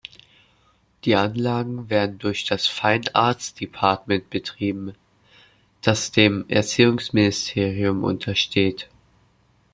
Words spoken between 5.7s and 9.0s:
das dem Erziehungsministerium untersteht.